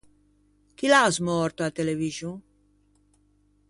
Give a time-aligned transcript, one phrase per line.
[0.77, 2.35] Chi l’à asmòrto a televixon?